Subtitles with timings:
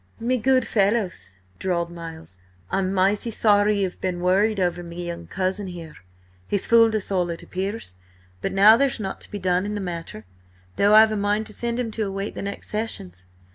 [0.19, 5.67] "Me good fellows," drawled Miles, "I'm mighty sorry ye've been worried over me young cousin
[5.67, 5.95] here.
[6.47, 7.93] He's fooled us all it appears,
[8.41, 10.25] but now there's nought to be done in the matter,
[10.75, 13.27] though I've a mind to send him to await the next sessions!"